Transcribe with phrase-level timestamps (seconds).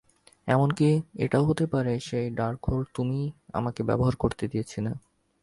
[0.47, 0.89] এমনকি
[1.15, 3.25] এটাও হতে পারে, সেই ডার্কহোল্ড তুমিই
[3.53, 4.91] আমাকে ব্যবহার করতে দিয়েছিলে।